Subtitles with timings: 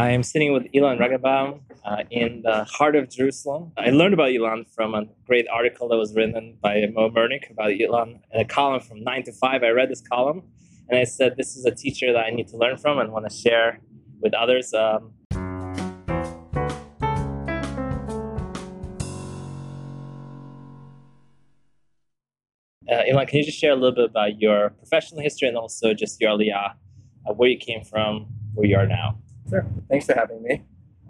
[0.00, 3.72] I am sitting with Ilan Regebaum uh, in the heart of Jerusalem.
[3.76, 7.72] I learned about Ilan from a great article that was written by Mo Mernick about
[7.78, 9.62] Elon in a column from 9 to 5.
[9.62, 10.44] I read this column
[10.88, 13.28] and I said, This is a teacher that I need to learn from and want
[13.28, 13.80] to share
[14.22, 14.72] with others.
[14.72, 15.12] Um,
[22.90, 25.94] Uh, Ilan, can you just share a little bit about your professional history and also
[25.94, 26.72] just your aliyah,
[27.24, 29.16] uh, where you came from, where you are now?
[29.50, 29.66] Sure.
[29.88, 30.62] Thanks for having me.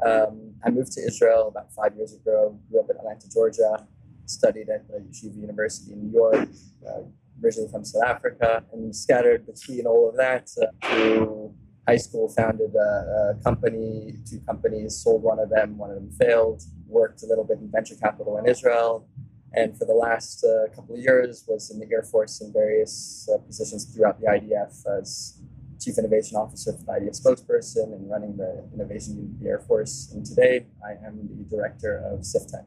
[0.05, 2.59] Um, I moved to Israel about five years ago.
[2.71, 3.87] Grew up in Atlanta, Georgia.
[4.25, 6.49] Studied at the Yeshiva University in New York.
[6.87, 7.03] Uh,
[7.43, 11.55] originally from South Africa, and scattered between all of that uh, through
[11.87, 12.29] high school.
[12.31, 12.79] Founded a,
[13.39, 14.97] a, company, two companies.
[14.97, 15.77] Sold one of them.
[15.77, 16.63] One of them failed.
[16.87, 19.07] Worked a little bit in venture capital in Israel
[19.53, 23.29] and for the last uh, couple of years was in the Air Force in various
[23.33, 25.40] uh, positions throughout the IDF as
[25.81, 29.59] Chief Innovation Officer for the IDF spokesperson and running the innovation unit of the Air
[29.61, 30.11] Force.
[30.13, 32.67] And today I am the director of CIFTech.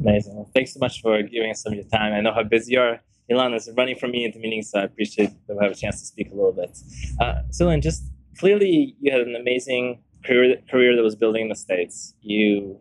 [0.00, 0.36] Amazing.
[0.36, 2.12] Well, thanks so much for giving us some of your time.
[2.12, 3.00] I know how busy you are.
[3.30, 6.00] Ilan is running from me into meetings, so I appreciate that we have a chance
[6.00, 6.78] to speak a little bit.
[7.20, 8.04] Uh, so, Ilan, just
[8.38, 12.14] clearly you had an amazing career, career that was building in the States.
[12.20, 12.78] You,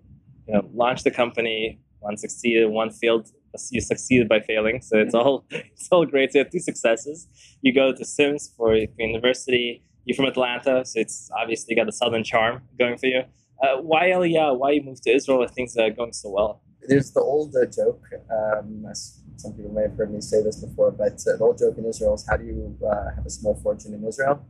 [0.48, 3.30] you know, launched the company, one succeeded, one failed.
[3.72, 6.32] You succeeded by failing, so it's all it's all great.
[6.32, 7.28] So you have two successes.
[7.62, 9.84] You go to SIMS for university.
[10.06, 13.22] You're from Atlanta, so it's obviously got the southern charm going for you.
[13.62, 14.58] Uh, why Aliyah?
[14.58, 16.62] Why you moved to Israel if things are going so well?
[16.88, 18.04] There's the old uh, joke.
[18.32, 18.86] Um,
[19.36, 21.86] some people may have heard me say this before, but uh, the old joke in
[21.86, 24.46] Israel is how do you uh, have a small fortune in Israel?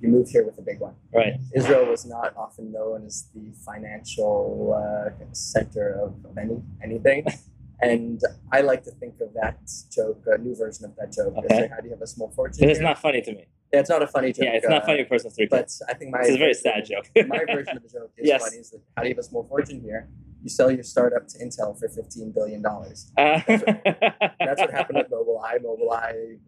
[0.00, 0.94] you move here with a big one.
[1.12, 1.34] Right.
[1.54, 7.26] Israel was not often known as the financial uh, center of, of any anything.
[7.82, 8.20] And
[8.52, 9.58] I like to think of that
[9.94, 11.34] joke, a new version of that joke.
[11.36, 11.62] Okay.
[11.62, 12.68] Like, how do you have a small fortune?
[12.68, 13.46] It's not funny to me.
[13.72, 14.44] Yeah, it's not a funny joke.
[14.44, 16.54] Yeah, it's not uh, funny for person three But I think my it's a very
[16.54, 17.08] sad joke.
[17.28, 18.42] my version of the joke is yes.
[18.42, 18.56] funny.
[18.56, 20.08] Is that how do you have a small fortune here?
[20.42, 23.12] You sell your startup to Intel for fifteen billion dollars.
[23.16, 23.40] Uh.
[23.46, 23.62] That's,
[24.38, 25.62] that's, what happened with Mobileye.
[25.62, 26.38] Mobileye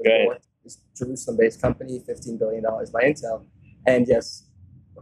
[0.64, 3.44] was Jerusalem-based company, $15 billion by Intel.
[3.86, 4.48] And yes,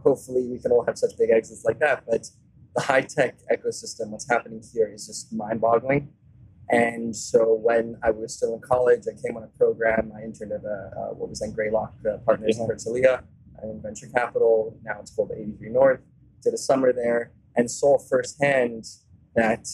[0.03, 2.03] hopefully we can all have such big exits like that.
[2.09, 2.27] But
[2.75, 6.09] the high-tech ecosystem, what's happening here is just mind-boggling.
[6.71, 10.13] And so when I was still in college, I came on a program.
[10.15, 13.23] I interned at a, uh, what was then Greylock uh, Partners in Herzliya
[13.61, 14.77] in venture capital.
[14.83, 15.99] Now it's called 83 North.
[16.41, 18.85] Did a summer there and saw firsthand
[19.35, 19.67] that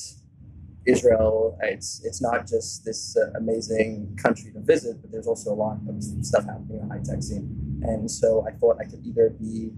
[0.87, 5.59] Israel, it's it's not just this uh, amazing country to visit, but there's also a
[5.65, 7.81] lot of stuff happening in the high tech scene.
[7.83, 9.71] And so I thought I could either be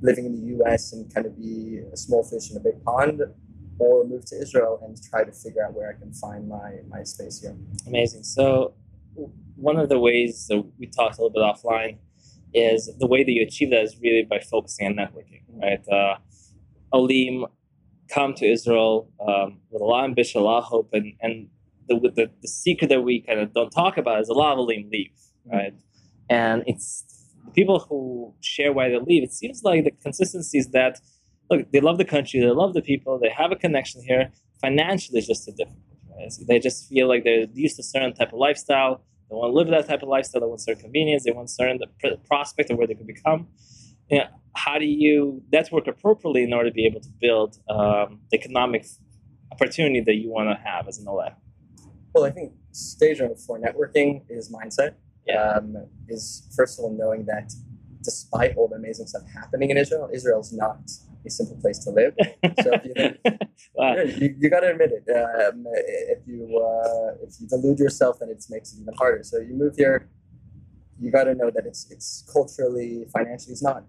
[0.00, 0.92] living in the U.S.
[0.92, 3.22] and kind of be a small fish in a big pond,
[3.78, 7.02] or move to Israel and try to figure out where I can find my my
[7.02, 7.56] space here.
[7.86, 8.24] Amazing.
[8.24, 8.74] So
[9.56, 11.98] one of the ways that we talked a little bit offline
[12.54, 15.86] is the way that you achieve that is really by focusing on networking, right?
[15.88, 16.16] Uh,
[16.92, 17.46] Olim
[18.08, 21.48] come to Israel um, with a lot of ambition, a lot of hope, and and
[21.88, 24.58] the, the, the secret that we kind of don't talk about is a lot of
[24.60, 25.10] Olim leave,
[25.46, 25.56] mm-hmm.
[25.56, 25.74] right?
[26.28, 27.04] And it's
[27.44, 29.22] the people who share why they leave.
[29.22, 31.00] It seems like the consistency is that
[31.50, 34.32] look, they love the country, they love the people, they have a connection here.
[34.60, 35.82] Financially, it's just too difficult.
[36.18, 36.32] Right?
[36.32, 39.04] So they just feel like they're used to a certain type of lifestyle.
[39.28, 40.40] They want to live that type of lifestyle.
[40.40, 41.24] They want certain convenience.
[41.24, 43.48] They want certain the prospect of where they could become.
[44.08, 48.20] You know, how do you network appropriately in order to be able to build um,
[48.30, 48.86] the economic
[49.52, 51.34] opportunity that you want to have as an Oleh?
[52.14, 54.94] Well, I think stage one for networking is mindset.
[55.26, 55.56] Yeah.
[55.56, 55.76] Um,
[56.08, 57.52] is first of all knowing that
[58.02, 60.78] despite all the amazing stuff happening in Israel, Israel is not
[61.26, 62.14] a simple place to live.
[62.62, 63.16] So if you, think,
[63.74, 63.94] wow.
[63.96, 65.04] yeah, you, you got to admit it.
[65.10, 69.22] Um, if you uh, if you delude yourself, then it makes it even harder.
[69.22, 70.08] So you move here,
[71.00, 73.84] you got to know that it's it's culturally, financially, it's not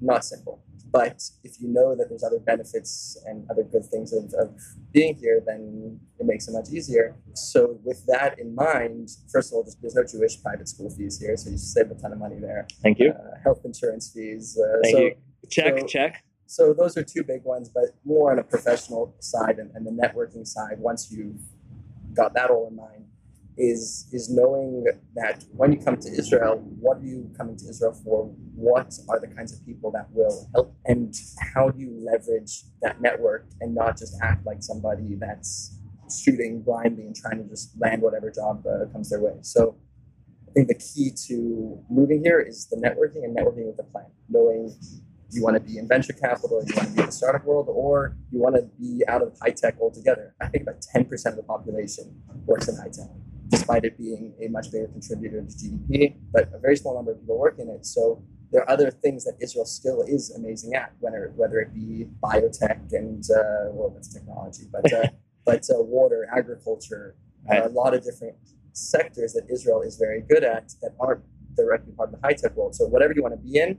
[0.00, 0.62] not simple.
[0.90, 4.58] But if you know that there's other benefits and other good things of, of
[4.92, 7.14] being here, then it makes it much easier.
[7.34, 11.36] So, with that in mind, first of all, there's no Jewish private school fees here,
[11.36, 12.66] so you save a ton of money there.
[12.82, 13.10] Thank you.
[13.10, 14.58] Uh, health insurance fees.
[14.58, 15.14] Uh, Thank so, you.
[15.50, 16.24] Check, so, check.
[16.50, 19.90] So, those are two big ones, but more on a professional side and, and the
[19.90, 21.42] networking side, once you've
[22.14, 23.04] got that all in mind,
[23.58, 27.92] is is knowing that when you come to Israel, what are you coming to Israel
[27.92, 28.34] for?
[28.54, 31.14] What are the kinds of people that will help, and
[31.52, 35.76] how do you leverage that network and not just act like somebody that's
[36.10, 39.36] shooting blindly and trying to just land whatever job uh, comes their way.
[39.42, 39.76] So.
[40.48, 44.06] I think the key to moving here is the networking and networking with the plan,
[44.30, 44.74] knowing
[45.30, 47.68] you want to be in venture capital, you want to be in the startup world,
[47.70, 50.34] or you want to be out of high tech altogether.
[50.40, 53.08] I think about 10% of the population works in high tech
[53.48, 57.20] despite it being a much bigger contributor to GDP, but a very small number of
[57.20, 57.86] people work in it.
[57.86, 62.08] So there are other things that Israel still is amazing at, whether whether it be
[62.22, 65.08] biotech and uh, well, that's technology, but uh,
[65.44, 67.16] but uh, water, agriculture,
[67.48, 67.64] right.
[67.64, 68.36] a lot of different
[68.72, 71.22] sectors that Israel is very good at that aren't
[71.56, 72.74] directly part of the high tech world.
[72.74, 73.78] So whatever you want to be in,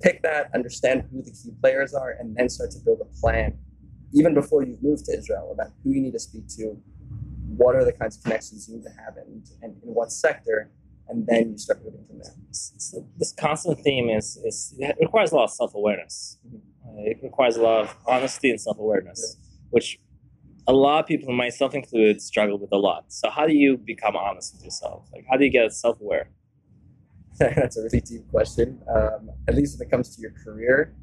[0.00, 3.58] pick that, understand who the key players are, and then start to build a plan,
[4.12, 6.80] even before you've moved to Israel, about who you need to speak to,
[7.56, 10.70] what are the kinds of connections you need to have, and, and in what sector,
[11.08, 12.32] and then you start moving from there.
[12.52, 16.38] So this constant theme is, is it requires a lot of self awareness.
[16.46, 16.56] Mm-hmm.
[16.88, 19.46] Uh, it requires a lot of honesty and self awareness, yeah.
[19.70, 19.98] which
[20.66, 23.06] a lot of people, myself included, struggle with a lot.
[23.08, 25.08] So how do you become honest with yourself?
[25.12, 26.30] Like how do you get self aware?
[27.56, 28.80] That's a really deep question.
[28.92, 30.94] Um, at least when it comes to your career,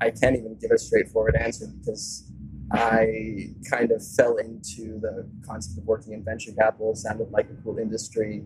[0.00, 2.28] I can't even give a straightforward answer because
[2.72, 6.96] I kind of fell into the concept of working in venture capital.
[6.96, 8.42] Sounded like a cool industry,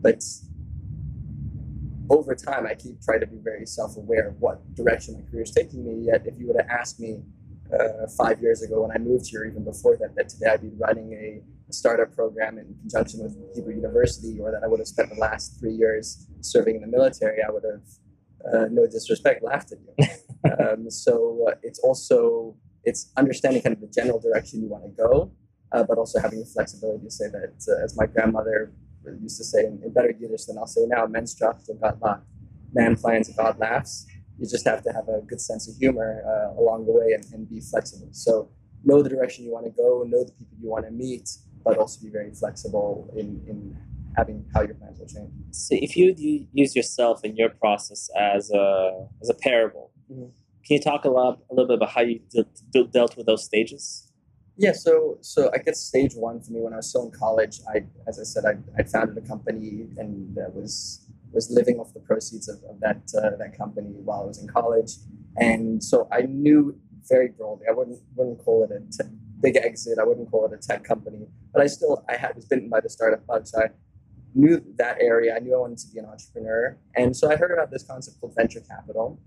[0.00, 0.22] but
[2.08, 5.50] over time, I keep trying to be very self-aware of what direction my career is
[5.50, 6.06] taking me.
[6.06, 7.22] Yet, if you would have asked me
[7.72, 10.70] uh, five years ago when I moved here, even before that, that today I'd be
[10.78, 15.08] running a startup program in conjunction with Hebrew University, or that I would have spent
[15.08, 17.82] the last three years serving in the military, I would have,
[18.52, 20.06] uh, no disrespect, laughed at you.
[20.58, 24.90] um, so uh, it's also it's understanding kind of the general direction you want to
[24.90, 25.32] go,
[25.70, 28.72] uh, but also having the flexibility to say that, uh, as my grandmother
[29.20, 31.98] used to say in, in better Yiddish than I'll say now, "Men's draft and God
[32.00, 32.20] laugh."
[32.74, 34.06] Man plans and God laughs.
[34.38, 37.24] You just have to have a good sense of humor uh, along the way and,
[37.32, 38.08] and be flexible.
[38.12, 38.48] So
[38.82, 41.28] know the direction you want to go, know the people you want to meet,
[41.64, 43.76] but also be very flexible in, in
[44.16, 45.30] having how your plans will change.
[45.50, 46.14] So if you
[46.52, 50.24] use yourself and your process as a, as a parable, mm-hmm.
[50.64, 53.44] can you talk a lot a little bit about how you de- dealt with those
[53.44, 54.12] stages?
[54.56, 57.60] Yeah, so so I guess stage one for me when I was still in college,
[57.74, 61.94] I as I said, I I founded a company and uh, was was living off
[61.94, 64.92] the proceeds of, of that uh, that company while I was in college,
[65.38, 66.78] and so I knew
[67.08, 67.66] very broadly.
[67.68, 69.10] I wouldn't wouldn't call it a t-
[69.40, 69.98] big exit.
[69.98, 72.80] I wouldn't call it a tech company, but I still I had was bitten by
[72.80, 73.46] the startup bug.
[73.46, 73.70] So I
[74.34, 75.34] knew that area.
[75.36, 78.20] I knew I wanted to be an entrepreneur, and so I heard about this concept
[78.20, 79.20] called venture capital,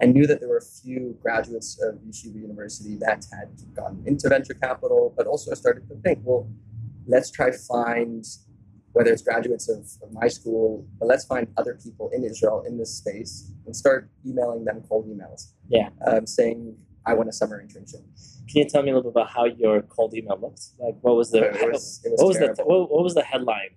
[0.00, 4.28] and knew that there were a few graduates of Yeshiva University that had gotten into
[4.28, 6.48] venture capital, but also I started to think, well,
[7.06, 8.24] let's try find
[8.92, 12.78] whether it's graduates of, of my school, but let's find other people in Israel in
[12.78, 15.52] this space and start emailing them cold emails.
[15.68, 15.90] Yeah.
[16.06, 16.74] Um, saying,
[17.04, 18.02] I want a summer internship.
[18.48, 20.62] Can you tell me a little bit about how your cold email looked?
[20.78, 23.22] Like, what was the it was, it was what was the what, what, was the
[23.22, 23.70] headline?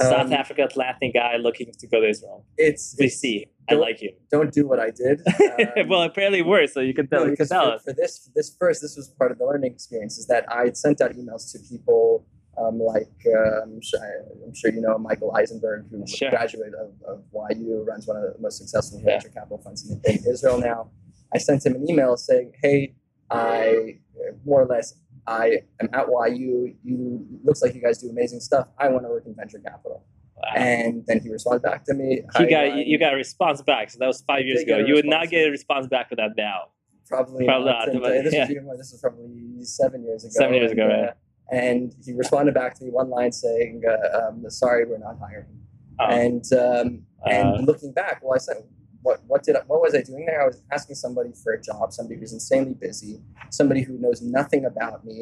[0.00, 2.44] Um, South Africa Atlantic guy looking to go to Israel.
[2.56, 3.48] It's VC.
[3.70, 4.12] I like you.
[4.30, 5.20] Don't do what I did.
[5.54, 6.74] Um, well, apparently worse.
[6.74, 7.24] So you can tell.
[7.24, 9.70] No, you can tell for, for, this, this first, this was part of the learning
[9.72, 10.18] experience.
[10.18, 12.26] Is that I sent out emails to people
[12.58, 14.00] um, like uh, I'm, sure,
[14.46, 16.30] I'm, sure, you know Michael Eisenberg, who sure.
[16.30, 17.22] graduate of, of,
[17.56, 19.12] YU, runs one of the most successful yeah.
[19.12, 20.90] venture capital funds in, in Israel now.
[21.32, 22.94] I sent him an email saying, "Hey,
[23.30, 23.98] I
[24.44, 24.94] more or less
[25.26, 26.74] I am at YU.
[26.82, 28.68] You looks like you guys do amazing stuff.
[28.78, 30.04] I want to work in venture capital."
[30.36, 30.52] Wow.
[30.56, 32.22] And then he responded back to me.
[32.36, 33.90] He got you got a response back.
[33.90, 34.78] So that was five years ago.
[34.78, 36.68] You would not get a response back for that now.
[37.08, 37.88] Probably, probably not.
[37.92, 38.02] not.
[38.02, 38.46] But, this, yeah.
[38.48, 40.32] was more, this was probably seven years ago.
[40.32, 41.12] Seven years ago, and, uh,
[41.50, 45.60] and he responded back to me one line saying, uh, um, "Sorry, we're not hiring."
[46.00, 46.06] Oh.
[46.06, 48.56] And um, and uh, looking back, well, I said,
[49.04, 50.42] "What what did I, what was I doing there?
[50.44, 53.14] I was asking somebody for a job, somebody who's insanely busy,
[53.58, 55.16] somebody who knows nothing about me,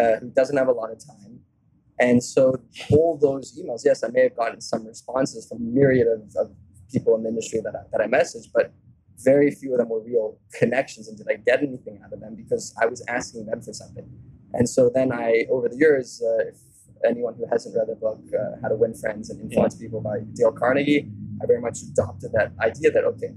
[0.00, 1.40] uh, who doesn't have a lot of time."
[1.98, 2.42] And so
[2.96, 6.46] all those emails, yes, I may have gotten some responses from myriad of, of
[6.92, 8.72] people in the industry that I, that I messaged, but
[9.18, 11.08] very few of them were real connections.
[11.08, 12.34] And did I get anything out of them?
[12.34, 14.08] Because I was asking them for something.
[14.52, 16.50] And so then I, over the years, uh,
[17.04, 19.86] anyone who hasn't read the book, uh, How to Win Friends and Influence yeah.
[19.86, 21.10] People by Dale Carnegie,
[21.42, 23.32] I very much adopted that idea that, okay,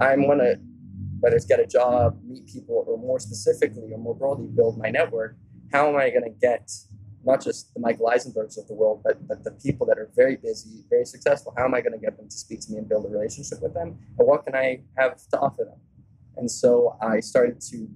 [0.00, 0.58] I'm going to,
[1.20, 4.90] whether it's get a job, meet people, or more specifically or more broadly, build my
[4.90, 5.36] network,
[5.72, 6.70] how am I going to get
[7.24, 10.36] not just the Michael Eisenbergs of the world, but, but the people that are very
[10.36, 11.52] busy, very successful.
[11.56, 13.60] How am I going to get them to speak to me and build a relationship
[13.60, 13.98] with them?
[14.18, 15.78] And what can I have to offer them?
[16.36, 17.86] And so I started to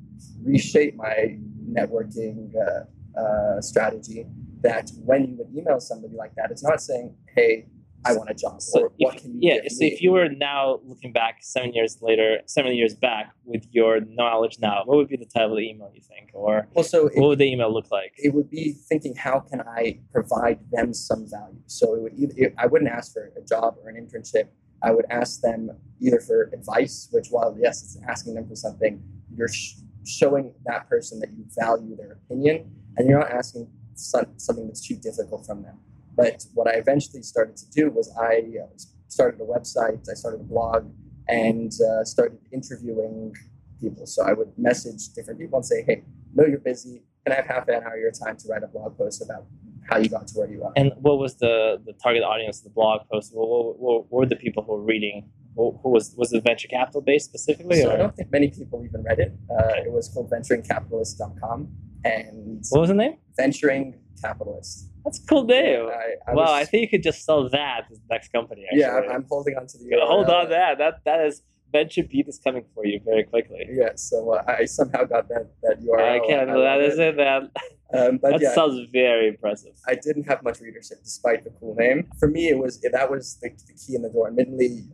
[0.42, 1.38] reshape my
[1.72, 4.26] networking uh, uh, strategy
[4.64, 7.66] that when you would email somebody like that, it's not saying, hey,
[8.06, 8.60] I want a job.
[8.60, 9.92] So if, yeah, so me?
[9.92, 14.58] if you were now looking back seven years later, seven years back with your knowledge
[14.60, 17.12] now, what would be the title of the email you think, or well, so what
[17.14, 18.12] it, would the email look like?
[18.16, 21.60] It would be thinking, how can I provide them some value?
[21.66, 24.48] So it would either it, I wouldn't ask for a job or an internship.
[24.82, 29.02] I would ask them either for advice, which while yes, it's asking them for something,
[29.34, 34.66] you're sh- showing that person that you value their opinion, and you're not asking something
[34.66, 35.78] that's too difficult from them.
[36.16, 38.66] But what I eventually started to do was I uh,
[39.08, 40.90] started a website, I started a blog,
[41.28, 43.34] and uh, started interviewing
[43.80, 44.06] people.
[44.06, 47.02] So I would message different people and say, hey, know you're busy.
[47.24, 49.46] Can I have half an hour of your time to write a blog post about
[49.88, 50.72] how you got to where you are?
[50.76, 53.32] And what was the, the target audience of the blog post?
[53.34, 55.30] What, what, what were the people who were reading?
[55.56, 57.80] Who was was it venture capital based specifically?
[57.80, 57.92] So or?
[57.92, 59.32] I don't think many people even read it.
[59.48, 61.68] Uh, it was called venturingcapitalist.com.
[62.04, 63.16] And what was the name?
[63.36, 64.90] Venturing Capitalist.
[65.04, 65.86] That's a cool name.
[65.88, 68.64] I, I well, was, I think you could just sell that as the next company.
[68.64, 68.80] Actually.
[68.80, 69.98] Yeah, I'm holding on to the.
[70.02, 71.42] Hold on, that that that is
[71.72, 73.66] venture beat is coming for you very quickly.
[73.68, 76.22] Yeah, so uh, I somehow got that that URL.
[76.22, 76.48] I can't.
[76.48, 77.50] That is it, man.
[77.92, 79.74] Um, but that yeah, sounds very impressive.
[79.86, 82.08] I didn't have much readership despite the cool name.
[82.18, 84.28] For me, it was that was the, the key in the door.
[84.28, 84.84] Admittedly,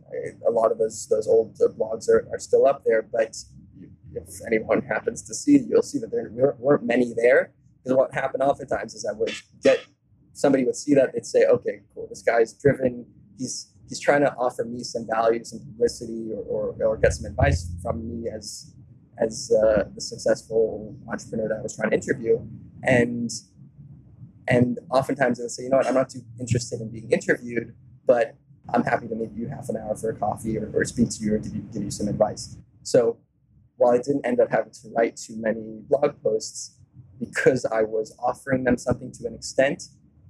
[0.47, 3.35] a lot of those those old blogs are, are still up there, but
[4.15, 7.53] if anyone happens to see, you'll see that there weren't many there.
[7.83, 9.85] Because what happened oftentimes is I would get
[10.33, 13.05] somebody would see that they'd say, "Okay, cool, this guy's driven.
[13.37, 17.25] He's he's trying to offer me some value, some publicity, or, or, or get some
[17.25, 18.73] advice from me as
[19.17, 22.39] as uh, the successful entrepreneur that I was trying to interview."
[22.83, 23.29] And
[24.47, 25.87] and oftentimes they would say, "You know what?
[25.87, 27.73] I'm not too interested in being interviewed,
[28.05, 28.35] but
[28.73, 31.23] I'm happy to meet you half an hour for a coffee or, or speak to
[31.23, 33.17] you or give you give you some advice." So
[33.81, 36.77] while I didn't end up having to write too many blog posts,
[37.19, 39.83] because I was offering them something to an extent,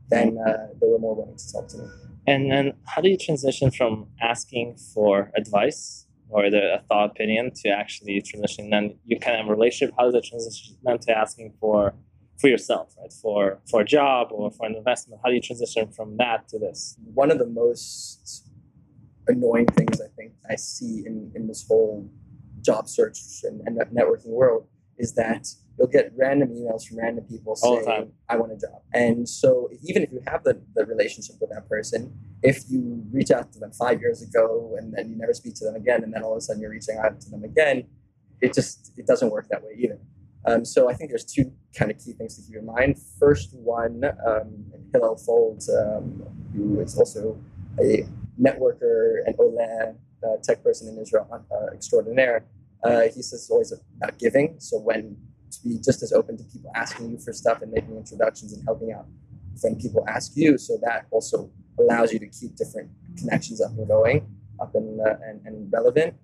[0.09, 1.85] then uh, they were more willing to talk to me.
[2.27, 7.51] And then, how do you transition from asking for advice or the, a thought opinion
[7.61, 8.69] to actually transitioning?
[8.71, 9.93] Then you kind of have a relationship.
[9.97, 11.93] How does it transition then to asking for
[12.39, 13.13] for yourself, right?
[13.21, 15.21] For for a job or for an investment.
[15.23, 16.95] How do you transition from that to this?
[17.13, 18.47] One of the most
[19.27, 22.09] annoying things I think I see in, in this whole
[22.61, 27.55] job search and, and networking world is that you'll get random emails from random people
[27.55, 28.81] saying, I want a job.
[28.93, 32.13] And so even if you have the, the relationship with that person,
[32.43, 35.65] if you reach out to them five years ago and then you never speak to
[35.65, 37.87] them again, and then all of a sudden you're reaching out to them again,
[38.41, 39.99] it just it doesn't work that way either.
[40.45, 42.97] Um, so I think there's two kind of key things to keep in mind.
[43.19, 47.39] First one, um, Hillel Fuld, um, who is also
[47.79, 48.07] a
[48.39, 52.45] networker and Oleh uh, tech person in Israel uh, extraordinaire.
[52.83, 54.55] Uh, he says it's always about giving.
[54.59, 55.17] So when
[55.51, 58.63] to be just as open to people asking you for stuff and making introductions and
[58.63, 59.05] helping out
[59.61, 60.57] when people ask you.
[60.57, 64.27] So that also allows you to keep different connections up and going,
[64.59, 66.15] up and uh, and, and relevant.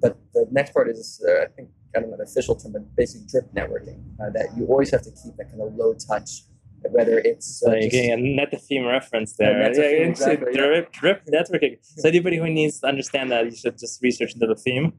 [0.00, 3.26] But the next part is, uh, I think, kind of an official term, but basically
[3.28, 4.02] drip networking.
[4.20, 6.44] Uh, that you always have to keep that kind of low touch
[6.90, 9.60] whether it's uh, so you're a Netafim reference there.
[9.60, 11.00] Yeah, yeah, exactly, drip, yeah.
[11.00, 11.78] drip networking.
[11.82, 14.92] So anybody who needs to understand that, you should just research into the theme,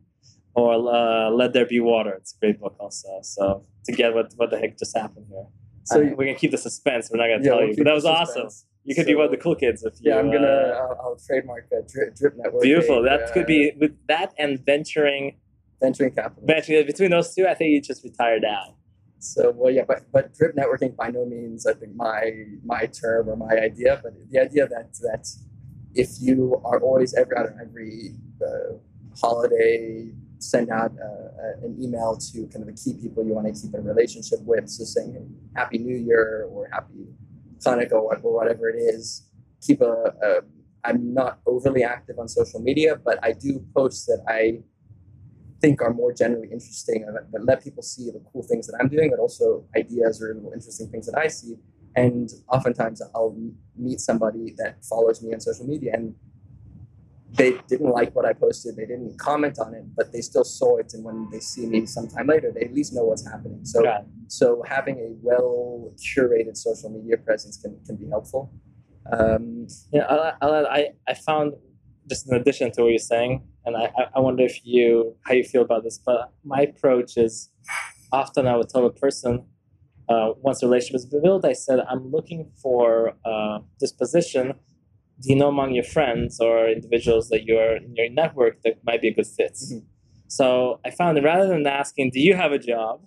[0.53, 2.13] or uh, Let There Be Water.
[2.13, 3.19] It's a great book also.
[3.21, 5.45] So to get what what the heck just happened here.
[5.85, 7.09] So uh, we're gonna keep the suspense.
[7.11, 8.49] We're not gonna yeah, tell we'll you, but that was awesome.
[8.83, 10.11] You could so, be one of the cool kids if you.
[10.11, 10.47] Yeah, I'm gonna.
[10.47, 12.63] Uh, I'll, I'll, trademark that drip, drip network.
[12.63, 13.03] Beautiful.
[13.03, 15.37] That could be with that and venturing.
[15.81, 16.43] Venturing capital.
[16.45, 18.76] Venturing between those two, I think you just retired down.
[19.19, 22.31] So well, yeah, but but drip networking by no means I think my
[22.63, 25.27] my term or my idea, but the idea that that
[25.95, 28.77] if you are always every out every uh,
[29.19, 33.59] holiday send out uh, an email to kind of the key people you want to
[33.59, 37.07] keep in relationship with, so saying Happy New Year or Happy
[37.65, 39.23] Hanukkah or whatever it is.
[39.61, 40.41] Keep a, a
[40.83, 44.61] I'm not overly active on social media, but I do post that I
[45.61, 48.89] think are more generally interesting and that, let people see the cool things that I'm
[48.89, 51.55] doing, but also ideas or interesting things that I see.
[51.95, 53.35] And oftentimes I'll
[53.75, 56.13] meet somebody that follows me on social media and
[57.31, 60.77] they didn't like what I posted, they didn't comment on it, but they still saw
[60.77, 60.93] it.
[60.93, 63.65] And when they see me sometime later, they at least know what's happening.
[63.65, 63.83] So,
[64.27, 68.51] so having a well curated social media presence can, can be helpful.
[69.11, 71.53] Um, yeah, I, I, I found
[72.07, 75.43] just in addition to what you're saying, and I, I wonder if you how you
[75.43, 75.97] feel about this.
[75.97, 77.49] But my approach is
[78.11, 79.45] often I would tell a person
[80.09, 84.53] uh, once the relationship is built, I said I'm looking for uh, this position.
[85.21, 89.01] Do you know among your friends or individuals that you're in your network that might
[89.01, 89.53] be a good fit?
[89.53, 89.79] Mm-hmm.
[90.27, 93.01] So I found that rather than asking, "Do you have a job?"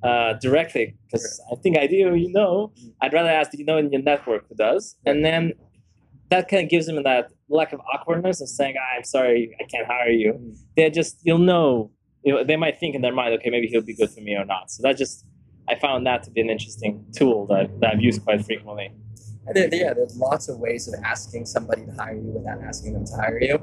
[0.00, 2.90] Uh, directly, because I think I do, you know, mm-hmm.
[3.02, 5.54] I'd rather ask, "Do you know in your network who does?" And then
[6.30, 9.86] that kind of gives them that lack of awkwardness of saying, "I'm sorry, I can't
[9.86, 11.90] hire you." They're just you'll know,
[12.22, 14.34] you know, they might think in their mind, "Okay, maybe he'll be good for me
[14.34, 15.26] or not." So that just
[15.68, 18.90] I found that to be an interesting tool that, that I've used quite frequently.
[19.52, 23.04] There, yeah, there's lots of ways of asking somebody to hire you without asking them
[23.06, 23.54] to hire you.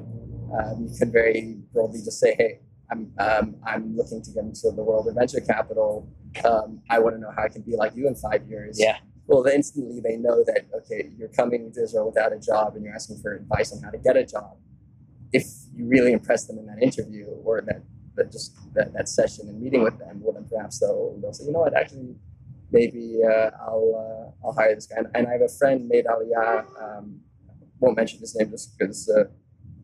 [0.58, 2.60] Um, you can very broadly just say, "Hey,
[2.92, 6.10] I'm um, I'm looking to get into the world of venture capital.
[6.44, 8.98] Um, I want to know how I can be like you in five years." Yeah
[9.28, 12.94] well, instantly they know that, okay, you're coming to Israel without a job and you're
[12.94, 14.58] asking for advice on how to get a job.
[15.34, 17.82] if you really impress them in that interview or that,
[18.16, 21.46] that just that, that session and meeting with them, well, then perhaps they'll, they'll say,
[21.46, 22.16] you know what, actually,
[22.72, 24.98] maybe uh, I'll, uh, I'll hire this guy.
[25.00, 27.20] And, and, I have a friend, Made Aliyah, um,
[27.80, 29.26] won't mention his name just because uh,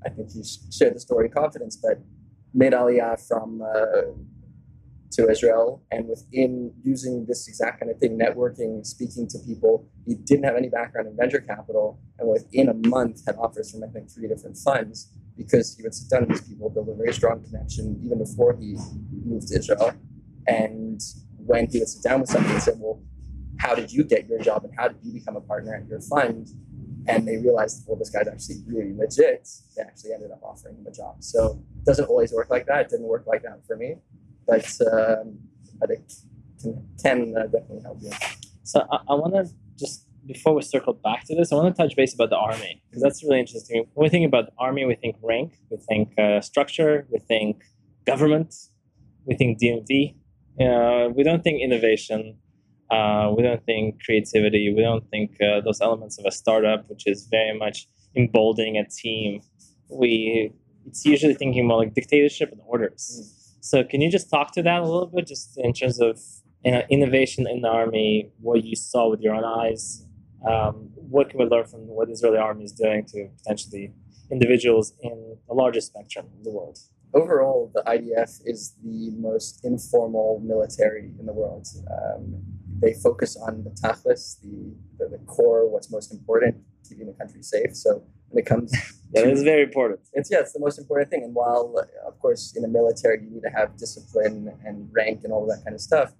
[0.05, 2.00] I think he shared the story in confidence, but
[2.53, 4.13] Made Aliyah from uh,
[5.11, 10.15] to Israel, and within using this exact kind of thing, networking, speaking to people, he
[10.15, 13.87] didn't have any background in venture capital, and within a month had offers from I
[13.87, 17.13] think three different funds because he would sit down with these people, build a very
[17.13, 18.77] strong connection even before he
[19.25, 19.93] moved to Israel,
[20.47, 21.01] and
[21.37, 23.01] when he would sit down with somebody and say, "Well,
[23.59, 26.01] how did you get your job, and how did you become a partner at your
[26.01, 26.47] fund?"
[27.07, 29.49] and they realized, well, this guy's actually really legit.
[29.75, 31.15] They actually ended up offering him a job.
[31.23, 32.81] So it doesn't always work like that.
[32.81, 33.95] It didn't work like that for me
[34.48, 35.39] but um,
[35.89, 36.13] it
[36.62, 38.12] can, can uh, definitely help you.
[38.63, 41.81] So I, I want to just before we circle back to this, I want to
[41.81, 43.86] touch base about the army because that's really interesting.
[43.93, 47.63] When we think about the army, we think rank, we think uh, structure, we think
[48.05, 48.53] government,
[49.25, 50.15] we think DMV.
[50.60, 52.38] Uh, we don't think innovation.
[52.91, 54.74] Uh, we don't think creativity.
[54.75, 58.86] We don't think uh, those elements of a startup, which is very much emboldening a
[58.88, 59.41] team.
[59.89, 60.53] We
[60.86, 63.36] it's usually thinking more like dictatorship and orders.
[63.38, 66.19] Mm so can you just talk to that a little bit, just in terms of
[66.65, 70.05] you know, innovation in the army, what you saw with your own eyes?
[70.47, 73.93] Um, what can we learn from what the Israeli army is doing to potentially
[74.31, 76.79] individuals in the largest spectrum of the world?
[77.13, 81.67] Overall, the IDF is the most informal military in the world.
[81.91, 82.41] Um,
[82.81, 86.55] they focus on the tachlis, the, the, the core, what's most important,
[86.87, 87.75] keeping the country safe.
[87.75, 88.71] So when it comes
[89.13, 90.00] yeah, it's very important.
[90.13, 91.23] It's yeah, it's the most important thing.
[91.23, 95.33] And while of course in the military you need to have discipline and rank and
[95.33, 96.13] all that kind of stuff,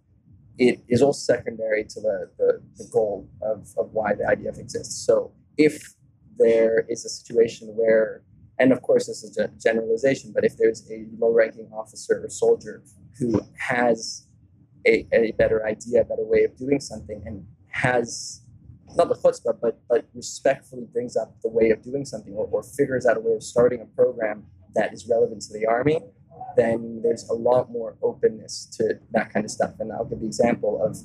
[0.58, 5.06] it is all secondary to the, the, the goal of, of why the IDF exists.
[5.06, 5.96] So if
[6.38, 8.24] there is a situation where
[8.60, 12.84] and of course this is a generalization, but if there's a low-ranking officer or soldier
[13.18, 14.28] who has
[14.86, 18.41] a, a better idea, a better way of doing something, and has
[18.96, 22.64] not the chutzpah, but but respectfully brings up the way of doing something or, or
[22.64, 26.00] figures out a way of starting a program that is relevant to the army,
[26.56, 29.72] then there's a lot more openness to that kind of stuff.
[29.80, 30.98] And I'll give the example of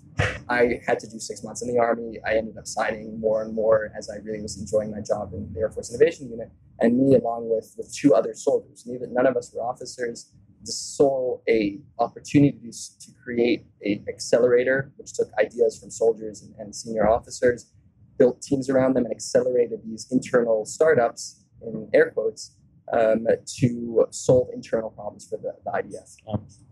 [0.48, 2.18] I had to do six months in the army.
[2.26, 5.52] I ended up signing more and more as I really was enjoying my job in
[5.52, 6.50] the Air Force Innovation Unit.
[6.80, 10.30] And me, along with, with two other soldiers, neither none of us were officers,
[10.64, 16.54] just saw a opportunity to, to create a accelerator, which took ideas from soldiers and,
[16.58, 17.72] and senior officers
[18.18, 22.56] built teams around them and accelerated these internal startups in air quotes
[22.92, 23.26] um,
[23.58, 26.16] to solve internal problems for the, the IDF.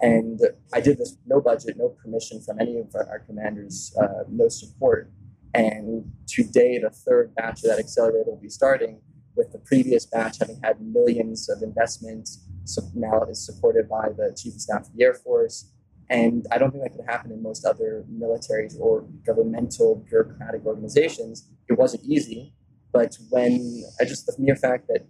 [0.01, 0.41] And
[0.73, 4.49] I did this no budget, no permission from any of our, our commanders, uh, no
[4.49, 5.11] support.
[5.55, 9.01] And today, the third batch of that accelerator will be starting
[9.37, 12.29] with the previous batch having had millions of investment.
[12.65, 15.73] So now it is supported by the Chief of Staff of the Air Force,
[16.11, 21.49] and I don't think that could happen in most other militaries or governmental bureaucratic organizations.
[21.69, 22.53] It wasn't easy,
[22.93, 25.07] but when I just the mere fact that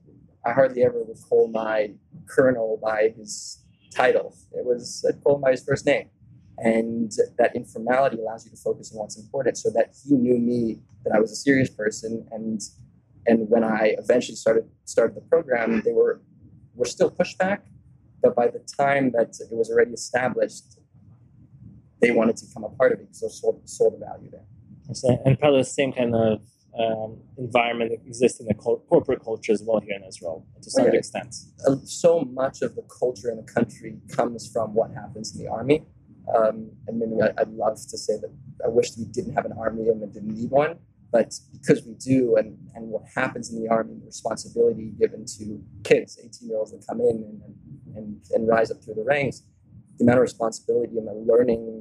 [0.46, 1.92] I hardly ever would call my
[2.26, 6.11] colonel by his title, it was I'd call him by his first name.
[6.59, 10.78] And that informality allows you to focus on what's important so that he knew me,
[11.04, 12.26] that I was a serious person.
[12.30, 12.61] And
[13.26, 16.20] and when I eventually started started the program, they were
[16.76, 17.61] were still pushback,
[18.22, 20.78] but by the time that it was already established,
[22.04, 24.46] they wanted to become a part of it because they saw, saw the value there.
[25.24, 26.42] And probably the same kind of
[26.78, 30.86] um, environment that exists in the corporate culture as well here in Israel to some
[30.86, 30.98] yeah.
[30.98, 31.34] extent.
[31.66, 35.50] Uh, so much of the culture in the country comes from what happens in the
[35.50, 35.84] army.
[36.36, 38.32] Um, and maybe I, would love to say that
[38.64, 40.78] I wish we didn't have an army and we didn't need one,
[41.12, 45.62] but because we do, and, and what happens in the army, the responsibility given to
[45.84, 47.40] kids, 18 year olds that come in
[47.86, 49.42] and, and, and rise up through the ranks,
[49.98, 51.73] the amount of responsibility and the learning,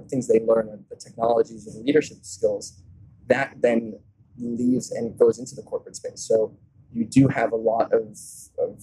[0.00, 2.82] the things they learn, and the technologies and leadership skills,
[3.28, 3.98] that then
[4.38, 6.20] leaves and goes into the corporate space.
[6.20, 6.56] So
[6.92, 8.18] you do have a lot of,
[8.58, 8.82] of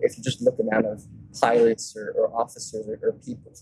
[0.00, 1.02] if you just look amount of
[1.40, 3.52] pilots or, or officers or, or people,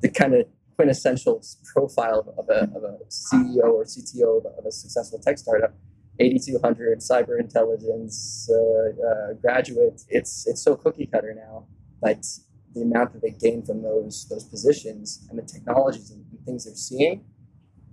[0.00, 4.66] the kind of quintessential profile of a, of a CEO or CTO of a, of
[4.66, 5.74] a successful tech startup
[6.20, 11.66] 8200 cyber intelligence uh, uh, graduate it's it's so cookie cutter now
[12.00, 12.24] but
[12.74, 16.74] the amount that they gain from those those positions and the technologies and, things they're
[16.74, 17.24] seeing,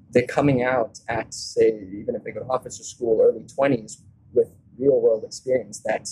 [0.10, 4.02] they're coming out at say even if they go to officer school early 20s
[4.34, 6.10] with real world experience that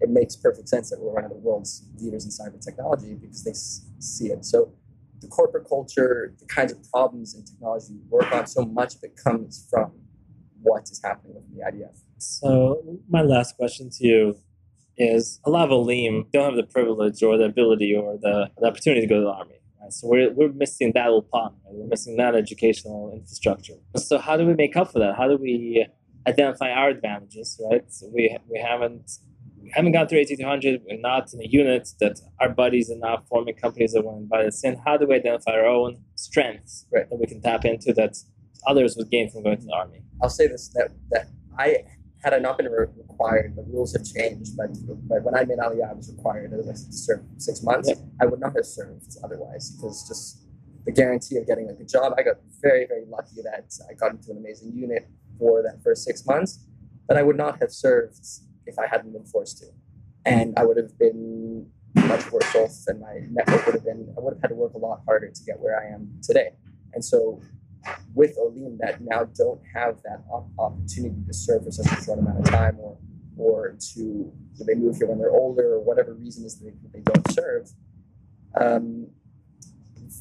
[0.00, 3.44] it makes perfect sense that we're one of the world's leaders in cyber technology because
[3.44, 4.44] they s- see it.
[4.44, 4.72] So
[5.20, 9.04] the corporate culture, the kinds of problems and technology we work on, so much of
[9.04, 9.92] it comes from
[10.62, 11.96] what is happening with the IDF.
[12.18, 14.36] So my last question to you
[14.96, 18.66] is a lot of Olim don't have the privilege or the ability or the, the
[18.66, 19.54] opportunity to go to the army.
[19.80, 19.92] Right?
[19.92, 21.52] So we're, we're missing that part.
[21.64, 21.74] Right?
[21.74, 23.74] We're missing that educational infrastructure.
[23.96, 25.16] So how do we make up for that?
[25.16, 25.86] How do we
[26.26, 27.60] identify our advantages?
[27.70, 27.90] Right?
[27.92, 29.10] So we we haven't
[29.62, 30.82] we haven't gone through 8200.
[30.88, 34.22] We're not in a unit that our buddies are not forming companies that want to
[34.22, 34.76] invite us in.
[34.84, 37.08] How do we identify our own strengths right.
[37.08, 38.16] that we can tap into that
[38.66, 40.02] others would gain from going to the army?
[40.22, 41.84] I'll say this that that I
[42.22, 44.56] had I not been required, the rules have changed.
[44.56, 44.70] But,
[45.08, 47.88] but when I made Aliyah, I was required to serve six months.
[47.88, 47.98] Yep.
[48.20, 50.42] I would not have served otherwise because just
[50.84, 52.14] the guarantee of getting a good job.
[52.16, 56.04] I got very very lucky that I got into an amazing unit for that first
[56.04, 56.64] six months,
[57.08, 58.26] but I would not have served
[58.66, 59.66] if I hadn't been forced to,
[60.24, 64.14] and I would have been much worse off, and my network would have been.
[64.16, 66.50] I would have had to work a lot harder to get where I am today.
[66.92, 67.40] And so
[68.14, 70.22] with Olim that now don't have that
[70.58, 72.98] opportunity to serve for such a short amount of time or
[73.36, 74.32] or to
[74.66, 77.70] they move here when they're older or whatever reason is that they, they don't serve
[78.60, 79.06] um,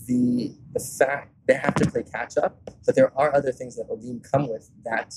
[0.08, 3.88] the the fact they have to play catch up but there are other things that
[3.90, 5.16] Olim come with that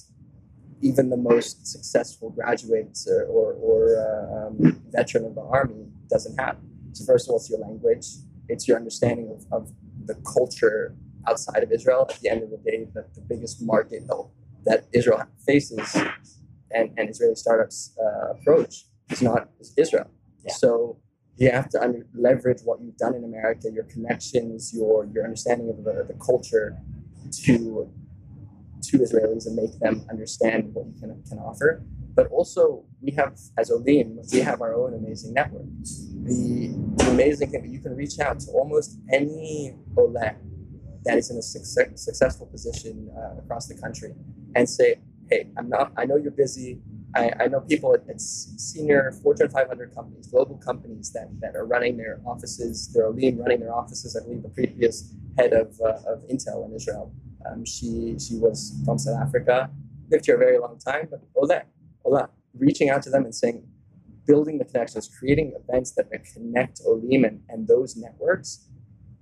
[0.80, 6.36] even the most successful graduate or, or, or uh, um, veteran of the army doesn't
[6.40, 6.56] have.
[6.92, 8.06] So first of all it's your language
[8.48, 9.72] it's your understanding of, of
[10.04, 10.94] the culture
[11.28, 12.06] outside of Israel.
[12.08, 14.30] At the end of the day, the, the biggest market though,
[14.64, 15.96] that Israel faces
[16.70, 20.10] and, and Israeli startups uh, approach is not is Israel.
[20.44, 20.52] Yeah.
[20.54, 20.98] So
[21.36, 25.70] you have to under, leverage what you've done in America, your connections, your your understanding
[25.70, 26.76] of the, the culture
[27.44, 27.90] to
[28.82, 31.84] to Israelis and make them understand what you can, can offer.
[32.14, 35.64] But also, we have, as Olim, we have our own amazing network.
[36.24, 40.36] The, the amazing thing that you can reach out to almost any Oleh
[41.04, 44.14] that is in a success, successful position uh, across the country
[44.54, 46.80] and say, hey, I'm not, I know you're busy.
[47.14, 51.66] I, I know people at, at, senior Fortune 500 companies, global companies that, that are
[51.66, 54.16] running their offices, they're leading running their offices.
[54.16, 57.12] I believe the previous head of, uh, of Intel in Israel,
[57.46, 59.70] um, she, she was from South Africa,
[60.10, 61.62] lived here a very long time, but hola,
[62.04, 63.66] hola, reaching out to them and saying,
[64.26, 68.68] building the connections, creating events that connect Olim and, and those networks,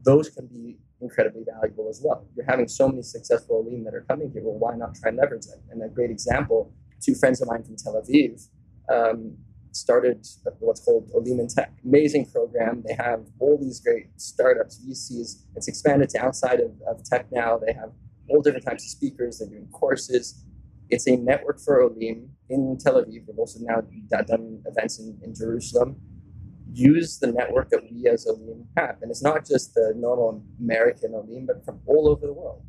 [0.04, 2.26] those can be incredibly valuable as well.
[2.36, 4.42] You're having so many successful Olim that are coming here.
[4.44, 5.60] Well, why not try and leverage that?
[5.70, 8.48] And a great example, two friends of mine from Tel Aviv
[8.88, 9.36] um,
[9.72, 10.26] started
[10.58, 11.72] what's called Olim in Tech.
[11.84, 12.82] Amazing program.
[12.86, 15.42] They have all these great startups, VCs.
[15.56, 17.58] It's expanded to outside of, of tech now.
[17.58, 17.92] They have
[18.28, 19.38] all different types of speakers.
[19.38, 20.44] They're doing courses.
[20.88, 23.26] It's a network for Olim in Tel Aviv.
[23.26, 23.82] They've also now
[24.22, 25.96] done events in, in Jerusalem
[26.72, 28.96] use the network that we as Olim have.
[29.02, 32.62] And it's not just the normal American Olim, but from all over the world.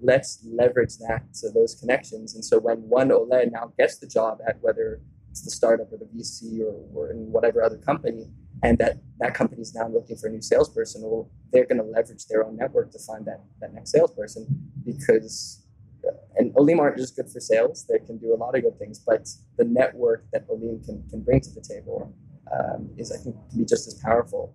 [0.00, 2.34] Let's leverage that to those connections.
[2.34, 5.98] And so when one Oleh now gets the job at whether it's the startup or
[5.98, 8.26] the VC or, or in whatever other company,
[8.62, 11.84] and that that company is now looking for a new salesperson, well, they're going to
[11.84, 14.46] leverage their own network to find that, that next salesperson
[14.84, 15.64] because
[16.06, 17.86] uh, and Olim aren't just good for sales.
[17.88, 21.22] They can do a lot of good things, but the network that Olim can, can
[21.22, 22.14] bring to the table
[22.52, 24.54] um, is I think can be just as powerful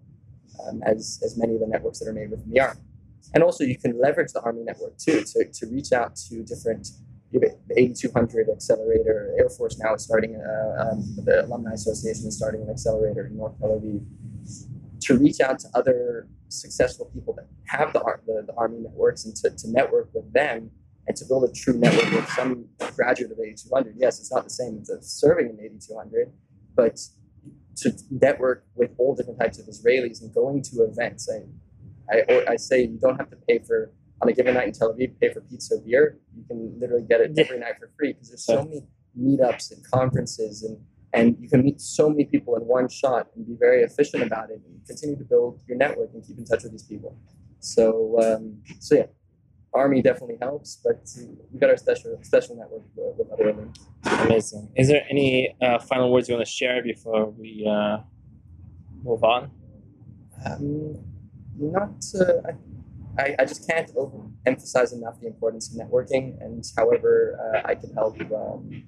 [0.67, 2.81] um, as as many of the networks that are made within the army.
[3.33, 6.87] And also, you can leverage the Army network too to, to reach out to different.
[7.31, 9.35] The 8200 accelerator.
[9.37, 10.35] Air Force now is starting.
[10.35, 14.03] Uh, um, the Alumni Association is starting an accelerator in North Tel Aviv
[15.01, 19.35] to reach out to other successful people that have the, the, the Army networks and
[19.35, 20.71] to, to network with them
[21.07, 23.95] and to build a true network with some graduate of 8200.
[23.95, 26.31] Yes, it's not the same as serving in 8200,
[26.75, 26.99] but
[27.81, 31.29] to network with all different types of Israelis and going to events.
[32.11, 34.73] I, I, I say you don't have to pay for on a given night in
[34.73, 36.19] Tel Aviv, pay for pizza or beer.
[36.35, 38.81] You can literally get it every night for free because there's so many
[39.17, 40.77] meetups and conferences and
[41.11, 44.51] and you can meet so many people in one shot and be very efficient about
[44.51, 47.17] it and continue to build your network and keep in touch with these people.
[47.59, 49.05] So um, so yeah,
[49.73, 51.07] Army definitely helps, but
[51.51, 53.73] we've got our special special network with other women.
[54.03, 54.71] Amazing.
[54.75, 57.97] Is there any uh, final words you want to share before we uh,
[59.03, 59.51] move on?
[60.45, 60.97] Um,
[61.57, 62.03] not.
[62.19, 62.51] Uh,
[63.17, 63.91] I, I just can't
[64.45, 68.83] emphasize enough the importance of networking, and however uh, I can help, um,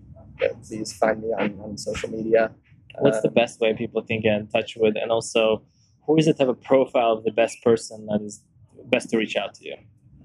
[0.64, 2.52] please find me on, on social media.
[3.00, 5.64] What's the um, best way people can get in touch with, and also
[6.06, 8.42] who is the type of profile of the best person that is
[8.86, 9.76] best to reach out to you?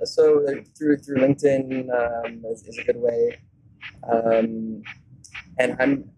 [0.04, 0.44] So
[0.76, 3.38] through through LinkedIn um, is, is, a good way.
[4.10, 4.82] Um,
[5.58, 6.10] and I'm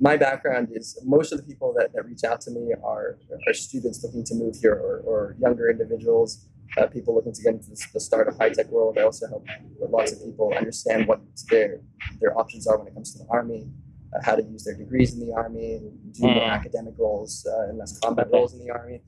[0.00, 3.54] my background is most of the people that, that reach out to me are, are
[3.54, 7.70] students looking to move here or, or younger individuals, uh, people looking to get into
[7.70, 8.96] the, the startup high tech world.
[8.96, 9.44] I also help
[9.90, 11.80] lots of people understand what their
[12.20, 13.68] their options are when it comes to the army.
[14.14, 15.80] uh, how to use their degrees in the army,
[16.12, 16.50] do more mm.
[16.50, 19.00] academic roles uh, and less combat roles in the army.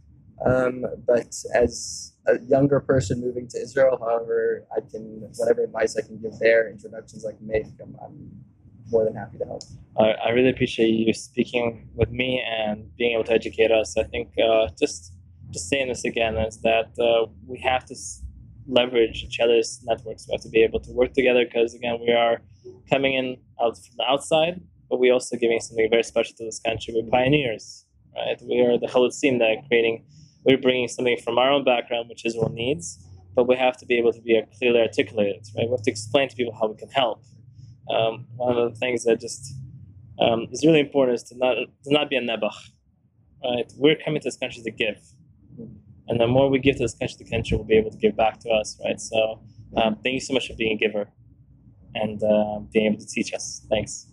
[0.46, 6.02] Um, but as a younger person moving to Israel, however, I can whatever advice I
[6.02, 8.30] can give there, introductions I can make, I'm, I'm
[8.90, 9.62] more than happy to help.
[9.98, 13.96] I, I really appreciate you speaking with me and being able to educate us.
[13.96, 15.12] I think uh, just
[15.50, 17.94] just saying this again is that uh, we have to
[18.68, 20.26] leverage each other's networks.
[20.28, 22.40] We have to be able to work together because again, we are
[22.88, 26.60] coming in out from the outside, but we're also giving something very special to this
[26.60, 26.94] country.
[26.94, 28.40] We're pioneers, right?
[28.42, 30.04] We are the Chalutzim that are creating.
[30.44, 33.98] We're bringing something from our own background, which Israel needs, but we have to be
[33.98, 35.66] able to be clearly articulated, right?
[35.66, 37.22] We have to explain to people how we can help.
[37.90, 39.54] Um, one of the things that just
[40.20, 42.58] um, is really important is to not to not be a nebuch,
[43.44, 43.70] right?
[43.76, 44.98] We're coming to this country to give
[46.10, 48.16] and the more we give to this country, the country will be able to give
[48.16, 49.00] back to us, right?
[49.00, 49.40] So
[49.76, 51.08] um, thank you so much for being a giver
[51.94, 53.64] and uh, being able to teach us.
[53.70, 54.08] Thanks.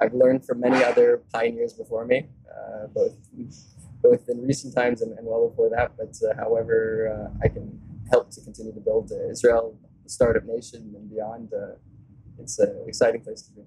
[0.00, 3.16] I've learned from many other pioneers before me, uh, both
[4.02, 5.92] both in recent times and, and well before that.
[5.96, 6.78] But uh, however,
[7.12, 11.52] uh, I can help to continue to build Israel, the startup nation, and beyond.
[11.52, 11.76] Uh,
[12.38, 13.62] it's an exciting place to be.